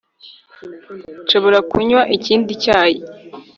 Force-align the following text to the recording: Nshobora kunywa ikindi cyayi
Nshobora 1.23 1.59
kunywa 1.71 2.01
ikindi 2.15 2.51
cyayi 2.63 2.99